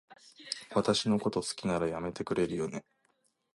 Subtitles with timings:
[0.73, 2.83] 私のこと好きなら、やめてくれるよね？